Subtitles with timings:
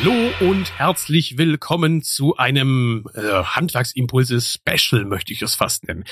[0.00, 6.04] Hallo und herzlich willkommen zu einem äh, Handwerksimpulse-Special, möchte ich es fast nennen.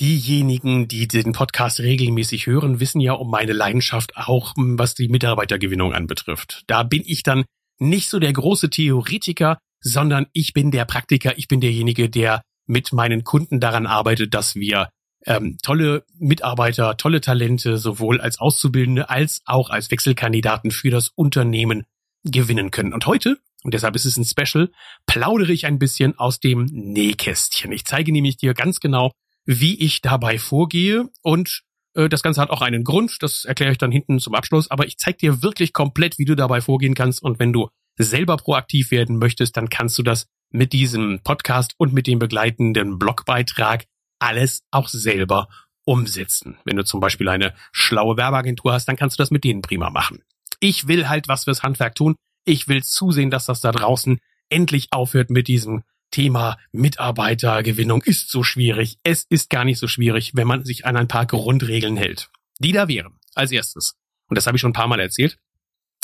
[0.00, 5.94] Diejenigen, die den Podcast regelmäßig hören, wissen ja um meine Leidenschaft auch, was die Mitarbeitergewinnung
[5.94, 6.64] anbetrifft.
[6.66, 7.44] Da bin ich dann
[7.78, 12.92] nicht so der große Theoretiker, sondern ich bin der Praktiker, ich bin derjenige, der mit
[12.92, 14.90] meinen Kunden daran arbeitet, dass wir
[15.24, 21.84] ähm, tolle Mitarbeiter, tolle Talente sowohl als Auszubildende als auch als Wechselkandidaten für das Unternehmen
[22.24, 22.92] gewinnen können.
[22.92, 24.70] Und heute, und deshalb ist es ein Special,
[25.06, 27.72] plaudere ich ein bisschen aus dem Nähkästchen.
[27.72, 29.12] Ich zeige nämlich dir ganz genau,
[29.44, 31.62] wie ich dabei vorgehe und
[31.94, 34.86] äh, das Ganze hat auch einen Grund, das erkläre ich dann hinten zum Abschluss, aber
[34.86, 38.90] ich zeige dir wirklich komplett, wie du dabei vorgehen kannst und wenn du selber proaktiv
[38.90, 43.86] werden möchtest, dann kannst du das mit diesem Podcast und mit dem begleitenden Blogbeitrag
[44.18, 45.48] alles auch selber
[45.84, 46.58] umsetzen.
[46.64, 49.90] Wenn du zum Beispiel eine schlaue Werbeagentur hast, dann kannst du das mit denen prima
[49.90, 50.22] machen.
[50.60, 52.16] Ich will halt was fürs Handwerk tun.
[52.44, 58.42] Ich will zusehen, dass das da draußen endlich aufhört mit diesem Thema Mitarbeitergewinnung ist so
[58.42, 58.98] schwierig.
[59.02, 62.30] Es ist gar nicht so schwierig, wenn man sich an ein paar Grundregeln hält.
[62.58, 63.94] Die da wären, als erstes.
[64.28, 65.38] Und das habe ich schon ein paar Mal erzählt.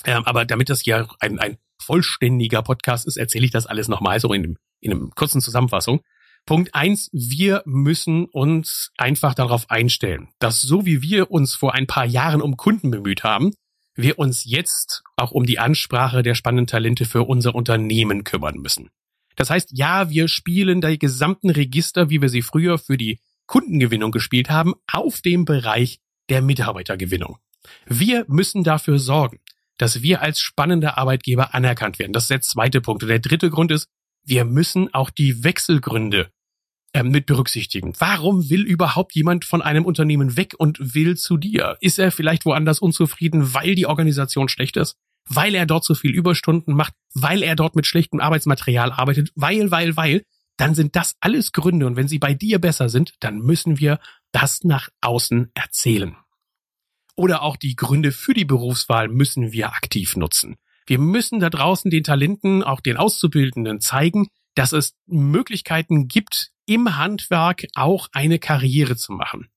[0.05, 4.20] Ähm, aber damit das hier ein, ein vollständiger Podcast ist, erzähle ich das alles nochmal
[4.20, 6.02] so in, in einem kurzen Zusammenfassung.
[6.46, 11.86] Punkt eins, wir müssen uns einfach darauf einstellen, dass so wie wir uns vor ein
[11.86, 13.52] paar Jahren um Kunden bemüht haben,
[13.94, 18.90] wir uns jetzt auch um die Ansprache der spannenden Talente für unser Unternehmen kümmern müssen.
[19.36, 24.10] Das heißt, ja, wir spielen die gesamten Register, wie wir sie früher für die Kundengewinnung
[24.10, 27.38] gespielt haben, auf dem Bereich der Mitarbeitergewinnung.
[27.86, 29.40] Wir müssen dafür sorgen,
[29.78, 32.12] dass wir als spannender Arbeitgeber anerkannt werden.
[32.12, 33.02] Das ist der zweite Punkt.
[33.02, 33.88] Und der dritte Grund ist,
[34.24, 36.30] wir müssen auch die Wechselgründe
[36.94, 37.92] äh, mit berücksichtigen.
[37.98, 41.76] Warum will überhaupt jemand von einem Unternehmen weg und will zu dir?
[41.80, 44.96] Ist er vielleicht woanders unzufrieden, weil die Organisation schlecht ist?
[45.28, 46.94] Weil er dort so viel Überstunden macht?
[47.12, 49.33] Weil er dort mit schlechtem Arbeitsmaterial arbeitet?
[49.34, 50.22] Weil, weil, weil?
[50.56, 53.98] Dann sind das alles Gründe und wenn sie bei dir besser sind, dann müssen wir
[54.30, 56.16] das nach außen erzählen.
[57.16, 60.54] Oder auch die Gründe für die Berufswahl müssen wir aktiv nutzen.
[60.86, 66.96] Wir müssen da draußen den Talenten, auch den Auszubildenden zeigen, dass es Möglichkeiten gibt, im
[66.96, 69.48] Handwerk auch eine Karriere zu machen.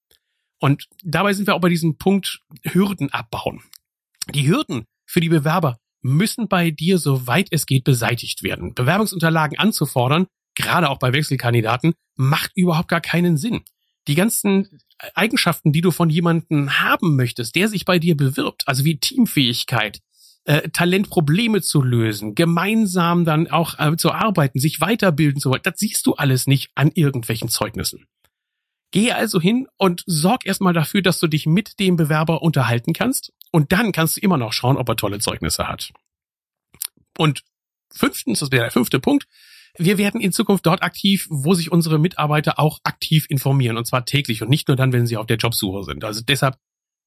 [0.60, 3.62] Und dabei sind wir auch bei diesem Punkt Hürden abbauen.
[4.34, 8.74] Die Hürden für die Bewerber müssen bei dir, soweit es geht, beseitigt werden.
[8.74, 13.62] Bewerbungsunterlagen anzufordern, gerade auch bei Wechselkandidaten, macht überhaupt gar keinen Sinn.
[14.08, 14.80] Die ganzen
[15.14, 20.00] Eigenschaften, die du von jemandem haben möchtest, der sich bei dir bewirbt, also wie Teamfähigkeit,
[20.48, 25.62] äh, Talent Probleme zu lösen, gemeinsam dann auch äh, zu arbeiten, sich weiterbilden zu wollen,
[25.64, 28.08] das siehst du alles nicht an irgendwelchen Zeugnissen.
[28.92, 33.34] Gehe also hin und sorg erstmal dafür, dass du dich mit dem Bewerber unterhalten kannst
[33.52, 35.92] und dann kannst du immer noch schauen, ob er tolle Zeugnisse hat.
[37.18, 37.44] Und
[37.92, 39.28] fünftens, das wäre der fünfte Punkt,
[39.78, 44.06] wir werden in Zukunft dort aktiv, wo sich unsere Mitarbeiter auch aktiv informieren und zwar
[44.06, 46.06] täglich und nicht nur dann, wenn sie auf der Jobsuche sind.
[46.06, 46.58] Also deshalb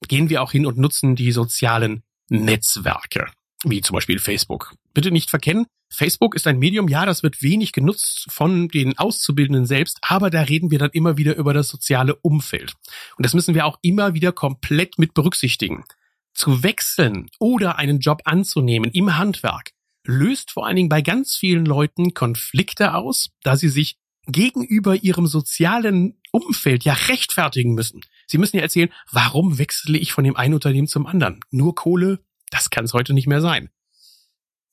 [0.08, 3.26] gehen wir auch hin und nutzen die sozialen Netzwerke,
[3.64, 4.74] wie zum Beispiel Facebook.
[4.94, 9.66] Bitte nicht verkennen, Facebook ist ein Medium, ja, das wird wenig genutzt von den Auszubildenden
[9.66, 12.74] selbst, aber da reden wir dann immer wieder über das soziale Umfeld.
[13.16, 15.84] Und das müssen wir auch immer wieder komplett mit berücksichtigen.
[16.32, 19.72] Zu wechseln oder einen Job anzunehmen im Handwerk
[20.06, 25.26] löst vor allen Dingen bei ganz vielen Leuten Konflikte aus, da sie sich gegenüber ihrem
[25.26, 28.00] sozialen Umfeld ja rechtfertigen müssen.
[28.30, 31.40] Sie müssen ja erzählen, warum wechsle ich von dem einen Unternehmen zum anderen?
[31.50, 32.20] Nur Kohle?
[32.50, 33.70] Das kann es heute nicht mehr sein.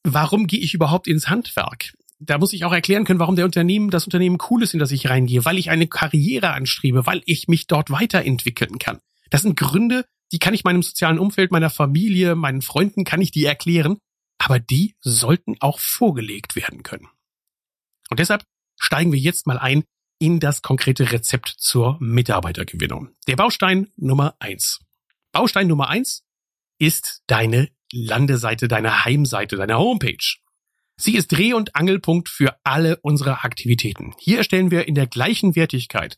[0.04, 1.94] Warum gehe ich überhaupt ins Handwerk?
[2.20, 4.92] Da muss ich auch erklären können, warum der Unternehmen, das Unternehmen cool ist, in das
[4.92, 9.00] ich reingehe, weil ich eine Karriere anstrebe, weil ich mich dort weiterentwickeln kann.
[9.32, 13.32] Das sind Gründe, die kann ich meinem sozialen Umfeld, meiner Familie, meinen Freunden, kann ich
[13.32, 13.98] die erklären,
[14.38, 17.08] aber die sollten auch vorgelegt werden können.
[18.12, 18.44] Und deshalb
[18.80, 19.84] steigen wir jetzt mal ein
[20.20, 23.10] in das konkrete Rezept zur Mitarbeitergewinnung.
[23.28, 24.80] Der Baustein Nummer eins.
[25.32, 26.24] Baustein Nummer eins
[26.80, 30.38] ist deine Landeseite, deine Heimseite, deine Homepage.
[30.96, 34.16] Sie ist Dreh- und Angelpunkt für alle unsere Aktivitäten.
[34.20, 36.18] Hier erstellen wir in der gleichen Wertigkeit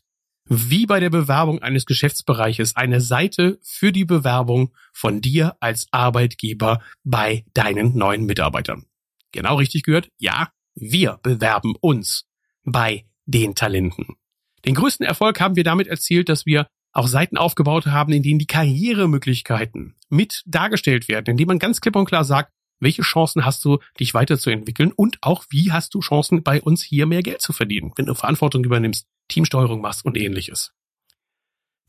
[0.52, 6.82] wie bei der Bewerbung eines Geschäftsbereiches eine Seite für die Bewerbung von dir als Arbeitgeber
[7.04, 8.84] bei deinen neuen Mitarbeitern.
[9.30, 10.10] Genau richtig gehört?
[10.18, 12.26] Ja, wir bewerben uns
[12.64, 14.16] bei den Talenten.
[14.64, 18.38] Den größten Erfolg haben wir damit erzielt, dass wir auch Seiten aufgebaut haben, in denen
[18.38, 23.64] die Karrieremöglichkeiten mit dargestellt werden, indem man ganz klipp und klar sagt, welche Chancen hast
[23.64, 27.52] du, dich weiterzuentwickeln und auch wie hast du Chancen, bei uns hier mehr Geld zu
[27.52, 30.72] verdienen, wenn du Verantwortung übernimmst, Teamsteuerung machst und ähnliches.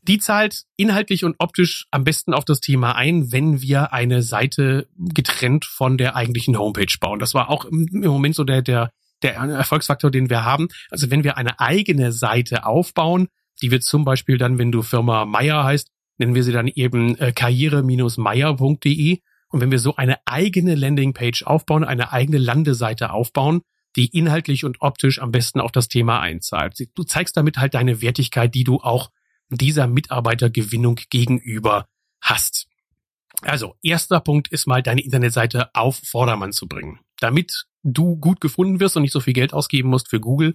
[0.02, 4.88] Die zahlt inhaltlich und optisch am besten auf das Thema ein, wenn wir eine Seite
[4.96, 7.20] getrennt von der eigentlichen Homepage bauen.
[7.20, 8.90] Das war auch im Moment so der, der,
[9.22, 10.68] der Erfolgsfaktor, den wir haben.
[10.90, 13.28] Also wenn wir eine eigene Seite aufbauen,
[13.60, 15.88] die wird zum Beispiel dann, wenn du Firma Meier heißt,
[16.18, 19.20] nennen wir sie dann eben äh, karriere-meier.de.
[19.48, 23.60] Und wenn wir so eine eigene Landingpage aufbauen, eine eigene Landeseite aufbauen,
[23.96, 26.88] die inhaltlich und optisch am besten auf das Thema einzahlt.
[26.94, 29.10] Du zeigst damit halt deine Wertigkeit, die du auch
[29.50, 31.86] dieser Mitarbeitergewinnung gegenüber
[32.20, 32.66] hast.
[33.42, 37.00] Also, erster Punkt ist mal, deine Internetseite auf Vordermann zu bringen.
[37.18, 40.54] Damit du gut gefunden wirst und nicht so viel Geld ausgeben musst für Google,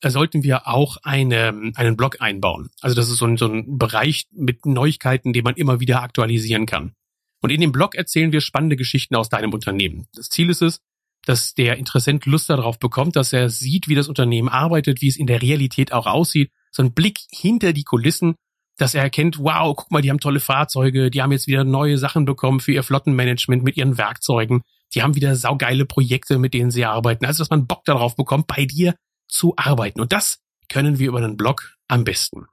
[0.00, 2.70] äh, sollten wir auch eine, einen Blog einbauen.
[2.80, 6.66] Also das ist so ein, so ein Bereich mit Neuigkeiten, den man immer wieder aktualisieren
[6.66, 6.94] kann.
[7.40, 10.06] Und in dem Blog erzählen wir spannende Geschichten aus deinem Unternehmen.
[10.14, 10.80] Das Ziel ist es,
[11.24, 15.16] dass der Interessent Lust darauf bekommt, dass er sieht, wie das Unternehmen arbeitet, wie es
[15.16, 16.50] in der Realität auch aussieht.
[16.70, 18.34] So ein Blick hinter die Kulissen,
[18.76, 21.98] dass er erkennt, wow, guck mal, die haben tolle Fahrzeuge, die haben jetzt wieder neue
[21.98, 24.62] Sachen bekommen für ihr Flottenmanagement mit ihren Werkzeugen.
[24.94, 27.24] Die haben wieder saugeile Projekte, mit denen sie arbeiten.
[27.24, 28.94] Also, dass man Bock darauf bekommt, bei dir
[29.28, 30.00] zu arbeiten.
[30.00, 32.46] Und das können wir über einen Blog am besten.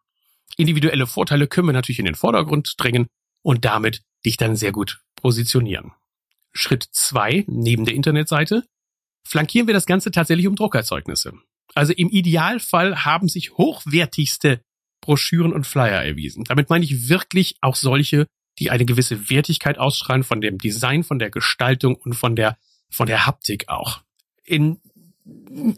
[0.58, 3.08] Individuelle Vorteile können wir natürlich in den Vordergrund drängen
[3.42, 5.94] und damit dich dann sehr gut positionieren.
[6.52, 8.66] Schritt zwei neben der Internetseite
[9.26, 11.34] flankieren wir das Ganze tatsächlich um Druckerzeugnisse.
[11.76, 14.62] Also im Idealfall haben sich hochwertigste
[15.02, 16.44] Broschüren und Flyer erwiesen.
[16.44, 18.26] Damit meine ich wirklich auch solche,
[18.60, 22.58] die eine gewisse Wertigkeit ausstrahlen von dem Design, von der Gestaltung und von der,
[22.90, 24.02] von der Haptik auch.
[24.44, 24.80] In,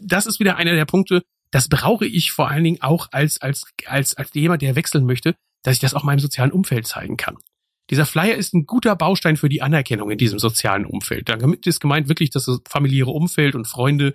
[0.02, 3.66] das ist wieder einer der Punkte, das brauche ich vor allen Dingen auch als, als,
[3.86, 7.36] als, als jemand, der wechseln möchte, dass ich das auch meinem sozialen Umfeld zeigen kann.
[7.90, 11.28] Dieser Flyer ist ein guter Baustein für die Anerkennung in diesem sozialen Umfeld.
[11.28, 14.14] Damit ist gemeint wirklich das familiäre Umfeld und Freunde,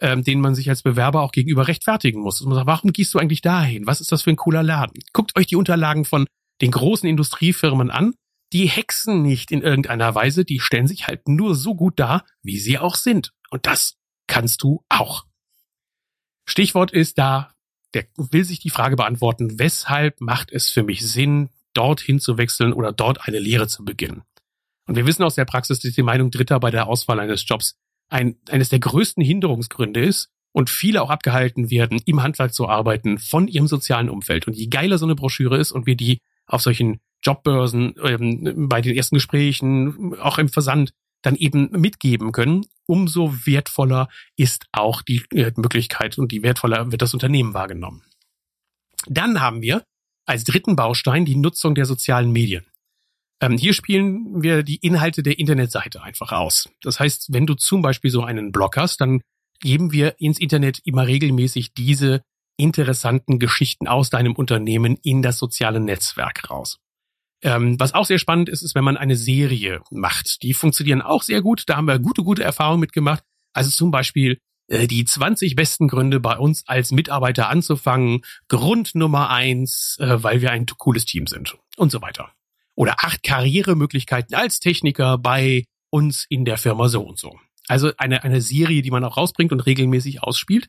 [0.00, 2.40] ähm, denen man sich als Bewerber auch gegenüber rechtfertigen muss.
[2.42, 3.86] man sagt, warum gehst du eigentlich dahin?
[3.86, 4.98] Was ist das für ein cooler Laden?
[5.12, 6.26] Guckt euch die Unterlagen von
[6.60, 8.14] den großen Industriefirmen an.
[8.52, 12.58] Die hexen nicht in irgendeiner Weise, die stellen sich halt nur so gut dar, wie
[12.58, 13.32] sie auch sind.
[13.50, 13.96] Und das
[14.26, 15.26] kannst du auch.
[16.46, 17.52] Stichwort ist da,
[17.94, 22.72] der will sich die Frage beantworten, weshalb macht es für mich Sinn, dorthin zu wechseln
[22.72, 24.22] oder dort eine Lehre zu beginnen.
[24.86, 27.76] Und wir wissen aus der Praxis, dass die Meinung Dritter bei der Auswahl eines Jobs
[28.08, 33.18] ein, eines der größten Hinderungsgründe ist und viele auch abgehalten werden, im Handwerk zu arbeiten
[33.18, 34.46] von ihrem sozialen Umfeld.
[34.46, 38.80] Und je geiler so eine Broschüre ist und wir die auf solchen Jobbörsen, ähm, bei
[38.80, 40.92] den ersten Gesprächen, auch im Versand
[41.22, 47.02] dann eben mitgeben können, umso wertvoller ist auch die äh, Möglichkeit und die wertvoller wird
[47.02, 48.02] das Unternehmen wahrgenommen.
[49.06, 49.84] Dann haben wir
[50.26, 52.66] als dritten Baustein die Nutzung der sozialen Medien.
[53.40, 56.68] Ähm, hier spielen wir die Inhalte der Internetseite einfach aus.
[56.82, 59.20] Das heißt, wenn du zum Beispiel so einen Blog hast, dann
[59.60, 62.22] geben wir ins Internet immer regelmäßig diese
[62.58, 66.78] interessanten Geschichten aus deinem Unternehmen in das soziale Netzwerk raus.
[67.42, 70.42] Ähm, was auch sehr spannend ist, ist, wenn man eine Serie macht.
[70.42, 71.62] Die funktionieren auch sehr gut.
[71.66, 73.22] Da haben wir gute, gute Erfahrungen mitgemacht.
[73.52, 78.22] Also zum Beispiel äh, die 20 besten Gründe bei uns als Mitarbeiter anzufangen.
[78.48, 82.32] Grund Nummer eins, äh, weil wir ein cooles Team sind und so weiter.
[82.74, 87.38] Oder acht Karrieremöglichkeiten als Techniker bei uns in der Firma so und so.
[87.68, 90.68] Also eine, eine Serie, die man auch rausbringt und regelmäßig ausspielt.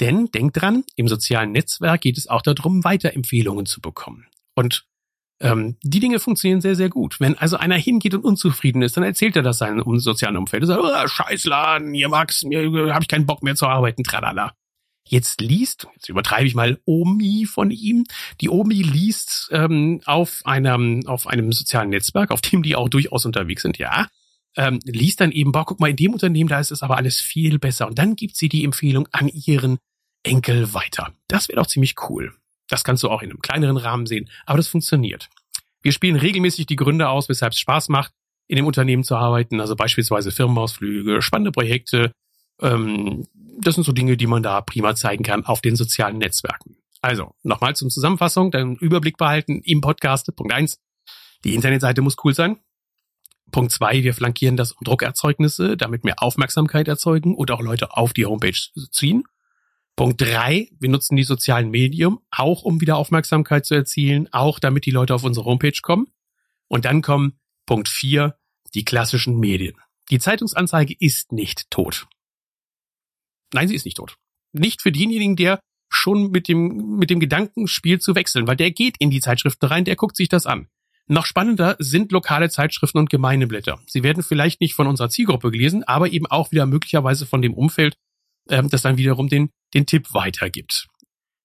[0.00, 4.26] Denn denkt dran, im sozialen Netzwerk geht es auch darum, Weiterempfehlungen zu bekommen.
[4.54, 4.86] Und
[5.40, 7.18] ähm, die Dinge funktionieren sehr, sehr gut.
[7.20, 10.62] Wenn also einer hingeht und unzufrieden ist, dann erzählt er das seinem sozialen Umfeld.
[10.62, 14.54] Er sagt, oh, Scheißladen, hier Max, mir habe ich keinen Bock mehr zu arbeiten, tralala.
[15.08, 18.04] Jetzt liest, jetzt übertreibe ich mal, Omi von ihm.
[18.40, 23.24] Die Omi liest ähm, auf einem auf einem sozialen Netzwerk, auf dem die auch durchaus
[23.24, 24.08] unterwegs sind, ja.
[24.56, 27.20] Ähm, liest dann eben, boah, guck mal, in dem Unternehmen, da ist es aber alles
[27.20, 27.86] viel besser.
[27.86, 29.78] Und dann gibt sie die Empfehlung an ihren
[30.22, 31.12] Enkel weiter.
[31.28, 32.34] Das wäre doch ziemlich cool.
[32.68, 35.28] Das kannst du auch in einem kleineren Rahmen sehen, aber das funktioniert.
[35.82, 38.12] Wir spielen regelmäßig die Gründe aus, weshalb es Spaß macht,
[38.46, 42.12] in dem Unternehmen zu arbeiten, also beispielsweise Firmenausflüge, spannende Projekte.
[42.60, 43.26] Ähm,
[43.60, 46.76] das sind so Dinge, die man da prima zeigen kann auf den sozialen Netzwerken.
[47.02, 50.34] Also, nochmal zum Zusammenfassung, dann Überblick behalten im Podcast.
[50.36, 50.78] Punkt eins:
[51.44, 52.58] Die Internetseite muss cool sein.
[53.52, 58.12] Punkt zwei: Wir flankieren das um Druckerzeugnisse, damit wir Aufmerksamkeit erzeugen und auch Leute auf
[58.12, 58.58] die Homepage
[58.90, 59.24] ziehen.
[60.00, 64.86] Punkt drei, wir nutzen die sozialen Medien auch, um wieder Aufmerksamkeit zu erzielen, auch damit
[64.86, 66.06] die Leute auf unsere Homepage kommen.
[66.68, 68.38] Und dann kommen Punkt vier,
[68.72, 69.76] die klassischen Medien.
[70.08, 72.06] Die Zeitungsanzeige ist nicht tot.
[73.52, 74.16] Nein, sie ist nicht tot.
[74.52, 78.70] Nicht für denjenigen, der schon mit dem, mit dem Gedanken spielt zu wechseln, weil der
[78.70, 80.68] geht in die Zeitschriften rein, der guckt sich das an.
[81.08, 83.78] Noch spannender sind lokale Zeitschriften und Gemeindeblätter.
[83.86, 87.52] Sie werden vielleicht nicht von unserer Zielgruppe gelesen, aber eben auch wieder möglicherweise von dem
[87.52, 87.98] Umfeld,
[88.48, 90.88] ähm, das dann wiederum den, den Tipp weitergibt.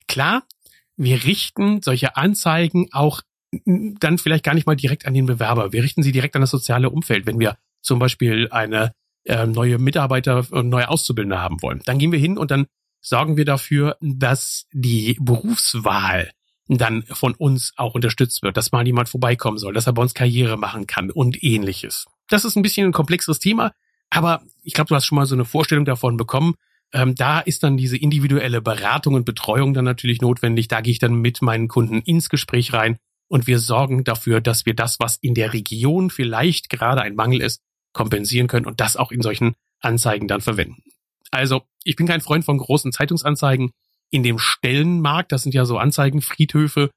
[0.08, 0.44] Klar,
[0.98, 3.22] wir richten solche Anzeigen auch
[3.66, 5.72] dann vielleicht gar nicht mal direkt an den Bewerber.
[5.72, 7.26] Wir richten sie direkt an das soziale Umfeld.
[7.26, 8.92] Wenn wir zum Beispiel eine
[9.24, 12.68] äh, neue Mitarbeiter und neue Auszubildende haben wollen, dann gehen wir hin und dann
[13.02, 16.32] sorgen wir dafür, dass die Berufswahl
[16.68, 20.16] dann von uns auch unterstützt wird, dass mal jemand vorbeikommen soll, dass er bei uns
[20.16, 22.06] Karriere machen kann und ähnliches.
[22.28, 23.72] Das ist ein bisschen ein komplexeres Thema,
[24.10, 26.56] aber ich glaube, du hast schon mal so eine Vorstellung davon bekommen.
[26.96, 30.70] Ähm, da ist dann diese individuelle Beratung und Betreuung dann natürlich notwendig.
[30.70, 32.98] Da gehe ich dann mit meinen Kunden ins Gespräch rein
[33.28, 37.42] und wir sorgen dafür, dass wir das, was in der Region vielleicht gerade ein Mangel
[37.42, 37.60] ist,
[37.92, 40.84] kompensieren können und das auch in solchen Anzeigen dann verwenden.
[41.32, 43.72] Also, ich bin kein Freund von großen Zeitungsanzeigen
[44.10, 45.34] in dem Stellenmarkt.
[45.34, 46.92] Das sind ja so Anzeigenfriedhöfe.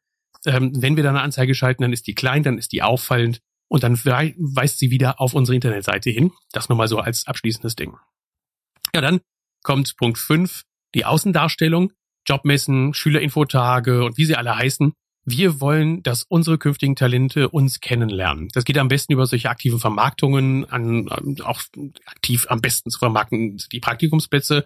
[0.47, 3.41] Ähm, wenn wir da eine Anzeige schalten, dann ist die klein, dann ist die auffallend
[3.67, 6.31] und dann weist sie wieder auf unsere Internetseite hin.
[6.53, 7.97] Das nochmal so als abschließendes Ding.
[8.95, 9.21] Ja, dann
[9.63, 10.63] kommt Punkt 5,
[10.95, 11.93] die Außendarstellung,
[12.27, 14.93] Jobmessen, Schülerinfotage und wie sie alle heißen.
[15.25, 18.49] Wir wollen, dass unsere künftigen Talente uns kennenlernen.
[18.55, 21.09] Das geht am besten über solche aktive Vermarktungen, an,
[21.43, 21.61] auch
[22.07, 24.65] aktiv am besten zu vermarkten, die Praktikumsplätze.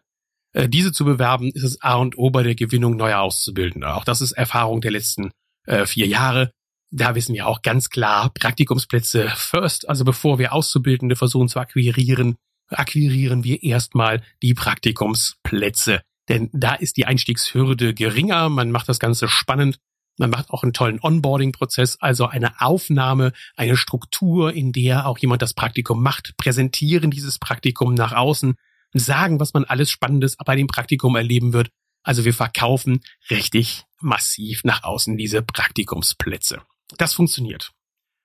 [0.52, 3.96] Äh, diese zu bewerben, ist das A und O bei der Gewinnung neuer Auszubildender.
[3.96, 5.32] Auch das ist Erfahrung der letzten
[5.66, 6.52] äh, vier Jahre.
[6.92, 12.36] Da wissen wir auch ganz klar, Praktikumsplätze first, also bevor wir Auszubildende versuchen zu akquirieren,
[12.78, 16.02] akquirieren wir erstmal die Praktikumsplätze.
[16.28, 19.78] Denn da ist die Einstiegshürde geringer, man macht das Ganze spannend
[20.18, 25.42] man macht auch einen tollen Onboarding-Prozess, also eine Aufnahme, eine Struktur, in der auch jemand
[25.42, 28.54] das Praktikum macht, präsentieren dieses Praktikum nach außen,
[28.92, 31.70] sagen, was man alles Spannendes bei dem Praktikum erleben wird.
[32.02, 33.00] Also wir verkaufen
[33.30, 36.60] richtig massiv nach außen diese Praktikumsplätze.
[36.98, 37.72] Das funktioniert.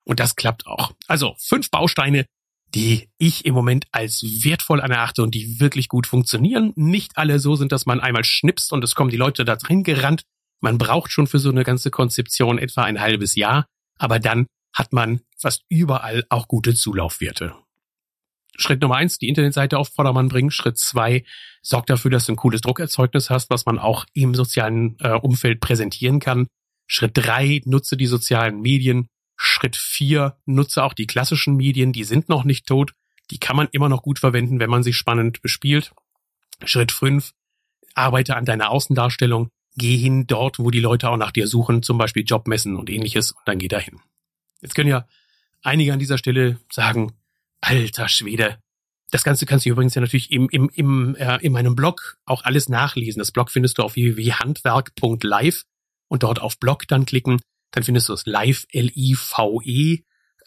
[0.04, 0.92] Und das klappt auch.
[1.08, 2.26] Also fünf Bausteine,
[2.76, 6.74] die ich im Moment als wertvoll aneachte und die wirklich gut funktionieren.
[6.76, 9.84] Nicht alle so sind, dass man einmal schnipst und es kommen die Leute da drin
[9.84, 10.24] gerannt,
[10.60, 14.92] man braucht schon für so eine ganze Konzeption etwa ein halbes Jahr, aber dann hat
[14.92, 17.56] man fast überall auch gute Zulaufwerte.
[18.60, 20.50] Schritt Nummer eins, die Internetseite auf Vordermann bringen.
[20.50, 21.24] Schritt zwei,
[21.62, 25.60] sorg dafür, dass du ein cooles Druckerzeugnis hast, was man auch im sozialen äh, Umfeld
[25.60, 26.48] präsentieren kann.
[26.88, 29.10] Schritt drei, nutze die sozialen Medien.
[29.38, 32.94] Schritt vier, nutze auch die klassischen Medien, die sind noch nicht tot.
[33.32, 35.94] Die kann man immer noch gut verwenden, wenn man sie spannend bespielt.
[36.66, 37.34] Schritt fünf,
[37.94, 41.98] arbeite an deiner Außendarstellung geh hin dort, wo die Leute auch nach dir suchen, zum
[41.98, 44.02] Beispiel Jobmessen und ähnliches, und dann geh da hin.
[44.62, 45.08] Jetzt können ja
[45.62, 47.14] einige an dieser Stelle sagen,
[47.62, 48.58] alter Schwede,
[49.12, 52.44] das Ganze kannst du übrigens ja natürlich im, im, im, äh, in meinem Blog auch
[52.44, 53.20] alles nachlesen.
[53.20, 55.64] Das Blog findest du auf www.handwerk.live
[56.10, 57.40] und dort auf Blog dann klicken.
[57.72, 60.00] Dann findest du es live, L-I-V-E,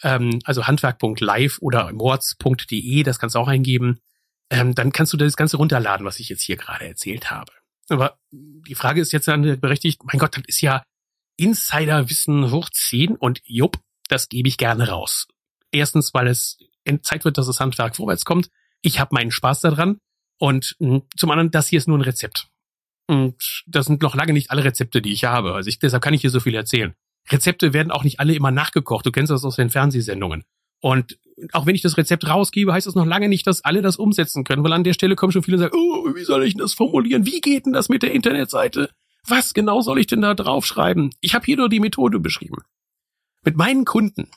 [0.03, 3.99] ähm, also handwerk.live oder mords.de, das kannst du auch eingeben.
[4.49, 7.51] Ähm, dann kannst du das Ganze runterladen, was ich jetzt hier gerade erzählt habe.
[7.89, 10.83] Aber die Frage ist jetzt dann berechtigt, mein Gott, das ist ja
[11.37, 15.27] Insiderwissen hoch 10 und jupp, das gebe ich gerne raus.
[15.71, 16.57] Erstens, weil es
[17.03, 18.49] Zeit wird, dass das Handwerk vorwärts kommt.
[18.81, 19.97] Ich habe meinen Spaß daran.
[20.37, 22.47] Und hm, zum anderen, das hier ist nur ein Rezept.
[23.07, 25.53] Und das sind noch lange nicht alle Rezepte, die ich habe.
[25.53, 26.95] Also ich, deshalb kann ich hier so viel erzählen.
[27.29, 29.05] Rezepte werden auch nicht alle immer nachgekocht.
[29.05, 30.43] Du kennst das aus den Fernsehsendungen.
[30.81, 31.19] Und
[31.53, 34.43] auch wenn ich das Rezept rausgebe, heißt das noch lange nicht, dass alle das umsetzen
[34.43, 36.61] können, weil an der Stelle kommen schon viele und sagen, oh, wie soll ich denn
[36.61, 37.25] das formulieren?
[37.25, 38.89] Wie geht denn das mit der Internetseite?
[39.27, 41.11] Was genau soll ich denn da draufschreiben?
[41.21, 42.63] Ich habe hier nur die Methode beschrieben.
[43.45, 44.29] Mit meinen Kunden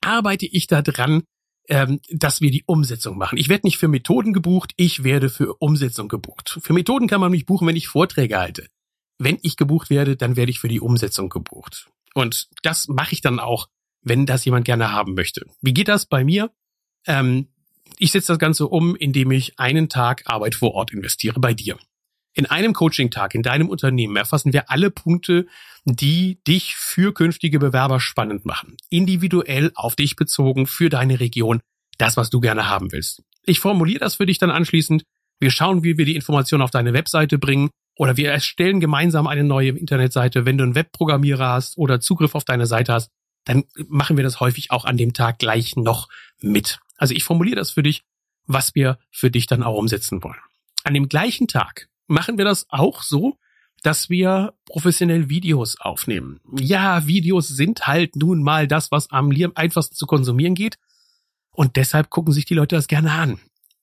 [0.00, 1.24] arbeite ich da dran,
[1.68, 3.38] ähm, dass wir die Umsetzung machen.
[3.38, 6.58] Ich werde nicht für Methoden gebucht, ich werde für Umsetzung gebucht.
[6.62, 8.68] Für Methoden kann man mich buchen, wenn ich Vorträge halte.
[9.18, 11.90] Wenn ich gebucht werde, dann werde ich für die Umsetzung gebucht.
[12.18, 13.68] Und das mache ich dann auch
[14.02, 15.46] wenn das jemand gerne haben möchte.
[15.60, 16.50] Wie geht das bei mir?
[17.06, 17.48] Ähm,
[17.98, 21.78] ich setze das Ganze um, indem ich einen Tag Arbeit vor Ort investiere bei dir.
[22.34, 25.46] In einem Coaching-Tag in deinem Unternehmen erfassen wir alle Punkte,
[25.84, 28.76] die dich für künftige Bewerber spannend machen.
[28.90, 31.60] Individuell auf dich bezogen für deine Region,
[31.96, 33.22] das, was du gerne haben willst.
[33.44, 35.02] Ich formuliere das für dich dann anschließend.
[35.40, 39.42] Wir schauen, wie wir die Information auf deine Webseite bringen oder wir erstellen gemeinsam eine
[39.42, 40.46] neue Internetseite.
[40.46, 43.10] Wenn du einen Webprogrammierer hast oder Zugriff auf deine Seite hast,
[43.44, 46.08] dann machen wir das häufig auch an dem Tag gleich noch
[46.40, 46.78] mit.
[46.96, 48.04] Also ich formuliere das für dich,
[48.46, 50.38] was wir für dich dann auch umsetzen wollen.
[50.84, 53.36] An dem gleichen Tag machen wir das auch so,
[53.82, 56.40] dass wir professionell Videos aufnehmen.
[56.56, 60.78] Ja, Videos sind halt nun mal das, was am einfachsten zu konsumieren geht.
[61.50, 63.40] Und deshalb gucken sich die Leute das gerne an.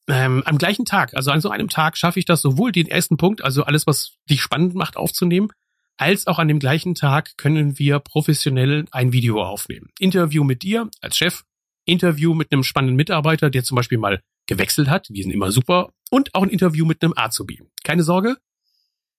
[0.08, 3.18] Ähm, am gleichen Tag, also an so einem Tag, schaffe ich das sowohl den ersten
[3.18, 5.50] Punkt, also alles, was dich spannend macht, aufzunehmen,
[5.98, 9.90] als auch an dem gleichen Tag können wir professionell ein Video aufnehmen.
[10.00, 11.44] Interview mit dir als Chef,
[11.86, 15.92] Interview mit einem spannenden Mitarbeiter, der zum Beispiel mal gewechselt hat, die sind immer super,
[16.12, 17.64] und auch ein Interview mit einem Azubi.
[17.84, 18.38] Keine Sorge,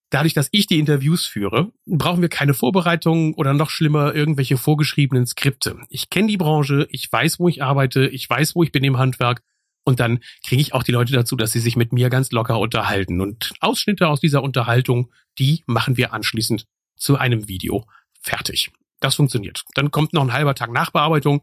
[0.09, 5.25] Dadurch, dass ich die Interviews führe, brauchen wir keine Vorbereitungen oder noch schlimmer irgendwelche vorgeschriebenen
[5.25, 5.79] Skripte.
[5.89, 8.97] Ich kenne die Branche, ich weiß, wo ich arbeite, ich weiß, wo ich bin im
[8.97, 9.41] Handwerk
[9.87, 12.59] und dann kriege ich auch die Leute dazu, dass sie sich mit mir ganz locker
[12.59, 13.21] unterhalten.
[13.21, 16.65] Und Ausschnitte aus dieser Unterhaltung, die machen wir anschließend
[16.97, 17.85] zu einem Video
[18.19, 18.69] fertig.
[18.99, 19.63] Das funktioniert.
[19.75, 21.39] Dann kommt noch ein halber Tag Nachbearbeitung.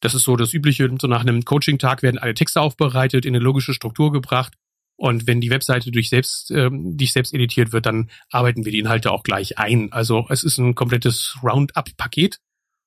[0.00, 0.90] Das ist so das Übliche.
[1.00, 4.52] So nach einem Coaching-Tag werden alle Texte aufbereitet, in eine logische Struktur gebracht
[4.96, 8.80] und wenn die Webseite durch selbst, ähm, dich selbst editiert wird, dann arbeiten wir die
[8.80, 9.90] Inhalte auch gleich ein.
[9.90, 12.36] Also es ist ein komplettes Roundup-Paket.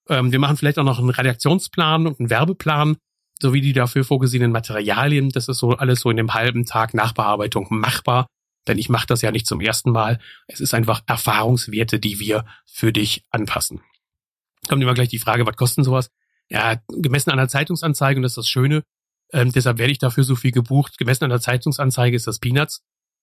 [0.09, 2.97] Ähm, wir machen vielleicht auch noch einen Redaktionsplan und einen Werbeplan
[3.43, 5.29] sowie die dafür vorgesehenen Materialien.
[5.29, 8.25] Das ist so alles so in dem halben Tag Nachbearbeitung machbar.
[8.67, 10.19] Denn ich mache das ja nicht zum ersten Mal.
[10.47, 13.81] Es ist einfach Erfahrungswerte, die wir für dich anpassen.
[14.69, 16.09] Kommt immer gleich die Frage, was kosten sowas?
[16.50, 18.83] Ja, gemessen an der Zeitungsanzeige, und das ist das Schöne,
[19.33, 20.97] ähm, deshalb werde ich dafür so viel gebucht.
[20.97, 22.81] Gemessen an der Zeitungsanzeige ist das Peanuts,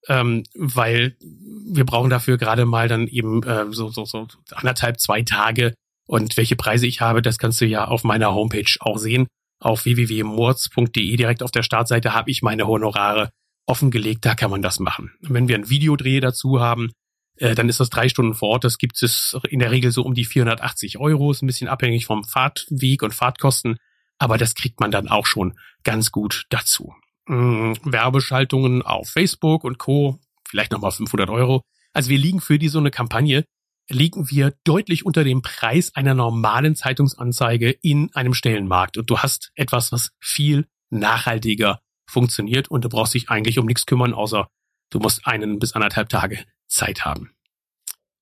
[0.08, 5.22] ähm, weil wir brauchen dafür gerade mal dann eben äh, so, so, so anderthalb, zwei
[5.22, 5.72] Tage.
[6.06, 9.26] Und welche Preise ich habe, das kannst du ja auf meiner Homepage auch sehen.
[9.60, 13.30] Auf www.mords.de direkt auf der Startseite habe ich meine Honorare
[13.66, 15.12] offengelegt, da kann man das machen.
[15.20, 16.90] wenn wir ein Videodreh dazu haben,
[17.36, 18.64] äh, dann ist das drei Stunden vor Ort.
[18.64, 21.30] Das gibt es in der Regel so um die 480 Euro.
[21.30, 23.76] Ist ein bisschen abhängig vom Fahrtweg und Fahrtkosten
[24.20, 26.94] aber das kriegt man dann auch schon ganz gut dazu.
[27.26, 30.20] Mhm, Werbeschaltungen auf Facebook und Co.
[30.46, 31.62] Vielleicht nochmal 500 Euro.
[31.92, 33.44] Also wir liegen für die so eine Kampagne,
[33.90, 38.96] liegen wir deutlich unter dem Preis einer normalen Zeitungsanzeige in einem Stellenmarkt.
[38.96, 43.86] Und du hast etwas, was viel nachhaltiger funktioniert und du brauchst dich eigentlich um nichts
[43.86, 44.48] kümmern, außer
[44.90, 47.30] du musst einen bis anderthalb Tage Zeit haben.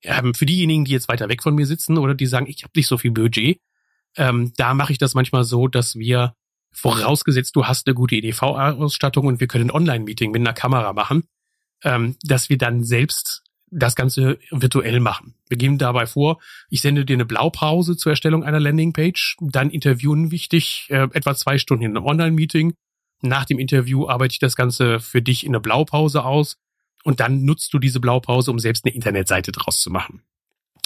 [0.03, 2.73] Ja, für diejenigen, die jetzt weiter weg von mir sitzen oder die sagen, ich habe
[2.77, 3.61] nicht so viel Budget,
[4.17, 6.35] ähm, da mache ich das manchmal so, dass wir,
[6.71, 11.25] vorausgesetzt du hast eine gute EDV-Ausstattung und wir können ein Online-Meeting mit einer Kamera machen,
[11.83, 15.35] ähm, dass wir dann selbst das Ganze virtuell machen.
[15.49, 20.31] Wir gehen dabei vor, ich sende dir eine Blaupause zur Erstellung einer Landingpage, dann interviewen
[20.31, 22.75] wichtig äh, etwa zwei Stunden in einem Online-Meeting.
[23.21, 26.57] Nach dem Interview arbeite ich das Ganze für dich in eine Blaupause aus
[27.05, 30.23] und dann nutzt du diese Blaupause, um selbst eine Internetseite draus zu machen.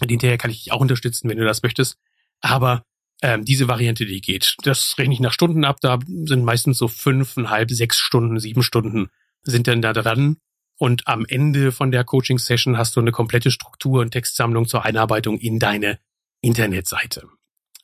[0.01, 1.99] Und hinterher kann ich dich auch unterstützen, wenn du das möchtest.
[2.41, 2.85] Aber
[3.23, 4.57] ähm, diese Variante, die geht.
[4.63, 5.79] Das rechne ich nach Stunden ab.
[5.81, 9.09] Da sind meistens so fünfeinhalb, sechs Stunden, sieben Stunden
[9.45, 10.37] sind dann da dran.
[10.83, 15.39] Und am Ende von der Coaching-Session hast du eine komplette Struktur und Textsammlung zur Einarbeitung
[15.39, 16.01] in deine
[16.41, 17.29] Internetseite.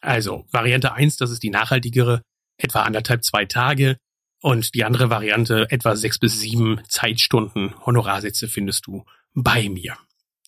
[0.00, 2.22] Also Variante eins, das ist die nachhaltigere,
[2.56, 3.98] etwa anderthalb, zwei Tage.
[4.42, 9.96] Und die andere Variante, etwa sechs bis sieben Zeitstunden Honorarsätze findest du bei mir.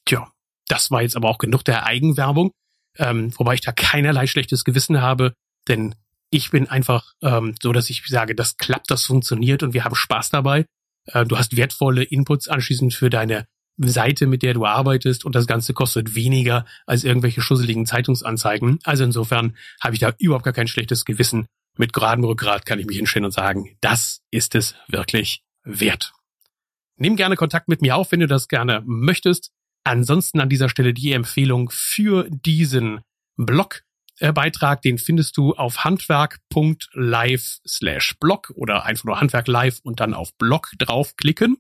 [0.05, 0.33] Tja,
[0.67, 2.51] das war jetzt aber auch genug der Eigenwerbung
[2.99, 5.35] ähm, wobei ich da keinerlei schlechtes Gewissen habe,
[5.69, 5.95] denn
[6.31, 9.95] ich bin einfach ähm, so, dass ich sage, das klappt, das funktioniert und wir haben
[9.95, 10.67] Spaß dabei.
[11.07, 15.47] Äh, du hast wertvolle Inputs anschließend für deine Seite, mit der du arbeitest und das
[15.47, 18.79] Ganze kostet weniger als irgendwelche schusseligen Zeitungsanzeigen.
[18.85, 21.47] Also insofern habe ich da überhaupt gar kein schlechtes Gewissen.
[21.79, 26.13] Mit geradem Rückgrat kann ich mich hinstellen und sagen, das ist es wirklich wert.
[26.97, 29.51] Nimm gerne Kontakt mit mir auf, wenn du das gerne möchtest.
[29.85, 33.01] Ansonsten an dieser Stelle die Empfehlung für diesen
[34.21, 40.15] Blogbeitrag, den findest du auf handwerk.live slash blog oder einfach nur Handwerk live und dann
[40.15, 41.57] auf Blog draufklicken.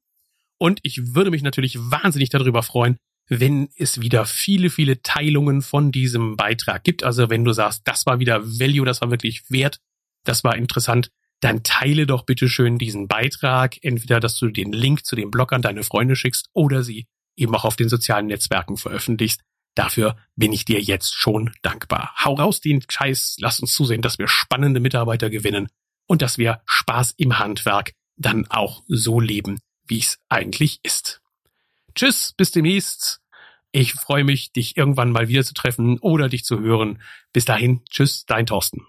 [0.58, 5.90] Und ich würde mich natürlich wahnsinnig darüber freuen, wenn es wieder viele, viele Teilungen von
[5.90, 7.02] diesem Beitrag gibt.
[7.02, 9.78] Also wenn du sagst, das war wieder Value, das war wirklich wert,
[10.24, 13.82] das war interessant, dann teile doch bitte schön diesen Beitrag.
[13.82, 17.54] Entweder, dass du den Link zu dem Blog an deine Freunde schickst oder sie eben
[17.54, 19.40] auch auf den sozialen Netzwerken veröffentlichst.
[19.74, 22.12] Dafür bin ich dir jetzt schon dankbar.
[22.24, 25.68] Hau raus den Scheiß, lass uns zusehen, dass wir spannende Mitarbeiter gewinnen
[26.06, 31.22] und dass wir Spaß im Handwerk dann auch so leben, wie es eigentlich ist.
[31.94, 33.20] Tschüss, bis demnächst.
[33.72, 37.00] Ich freue mich, dich irgendwann mal wieder zu treffen oder dich zu hören.
[37.32, 38.84] Bis dahin, tschüss, dein Thorsten.